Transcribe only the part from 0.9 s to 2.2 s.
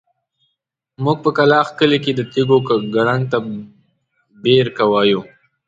موږ په کلاخ کلي کې